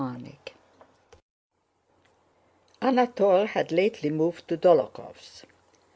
CHAPTER 0.01 0.25
XVI 0.41 0.51
Anatole 2.81 3.45
had 3.45 3.71
lately 3.71 4.09
moved 4.09 4.47
to 4.47 4.57
Dólokhov's. 4.57 5.45